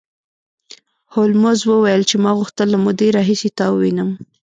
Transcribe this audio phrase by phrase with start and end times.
[1.13, 4.09] هولمز وویل چې ما غوښتل له مودې راهیسې تا ووینم